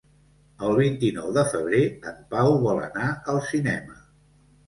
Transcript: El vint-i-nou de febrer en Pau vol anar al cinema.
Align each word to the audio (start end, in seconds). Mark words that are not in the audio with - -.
El 0.67 0.71
vint-i-nou 0.77 1.27
de 1.35 1.43
febrer 1.49 1.81
en 2.11 2.17
Pau 2.33 2.57
vol 2.65 2.81
anar 2.87 3.09
al 3.35 3.43
cinema. 3.51 4.01